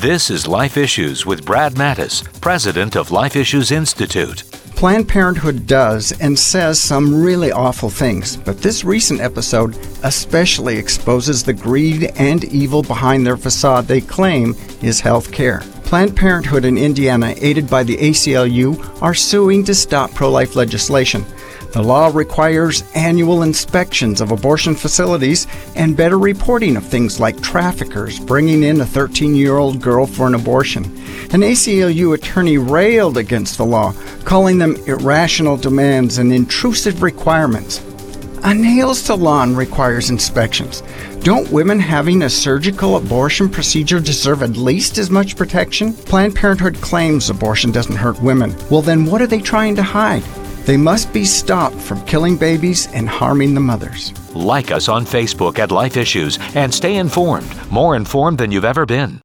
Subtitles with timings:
[0.00, 4.44] This is Life Issues with Brad Mattes, president of Life Issues Institute.
[4.74, 11.44] Planned Parenthood does and says some really awful things, but this recent episode especially exposes
[11.44, 15.60] the greed and evil behind their facade they claim is health care.
[15.84, 21.26] Planned Parenthood in Indiana, aided by the ACLU, are suing to stop pro life legislation.
[21.72, 25.46] The law requires annual inspections of abortion facilities
[25.76, 30.26] and better reporting of things like traffickers bringing in a 13 year old girl for
[30.26, 30.84] an abortion.
[31.32, 33.94] An ACLU attorney railed against the law,
[34.24, 37.80] calling them irrational demands and intrusive requirements.
[38.42, 40.82] A nail salon requires inspections.
[41.20, 45.92] Don't women having a surgical abortion procedure deserve at least as much protection?
[45.92, 48.56] Planned Parenthood claims abortion doesn't hurt women.
[48.70, 50.24] Well, then what are they trying to hide?
[50.64, 54.12] They must be stopped from killing babies and harming the mothers.
[54.34, 58.86] Like us on Facebook at Life Issues and stay informed, more informed than you've ever
[58.86, 59.20] been.